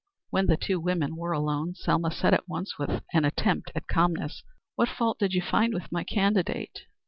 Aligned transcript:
When 0.31 0.47
the 0.47 0.57
two 0.57 0.79
women 0.79 1.15
were 1.15 1.31
alone, 1.31 1.75
Selma 1.75 2.09
said 2.09 2.33
at 2.33 2.49
once, 2.49 2.79
with 2.79 3.03
an 3.13 3.23
attempt 3.23 3.71
at 3.75 3.85
calmness: 3.85 4.41
"What 4.75 4.89
fault 4.89 5.19
do 5.19 5.27
you 5.29 5.43
find 5.43 5.75
with 5.75 5.91
my 5.91 6.03
candidate?" 6.03 6.87